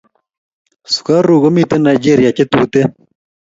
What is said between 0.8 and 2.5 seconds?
Sukaruk ko miten nigeria che